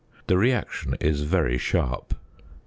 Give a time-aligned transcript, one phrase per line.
[0.25, 2.15] The reaction is very sharp.